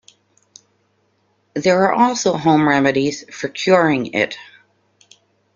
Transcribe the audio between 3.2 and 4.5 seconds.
for "curing" it.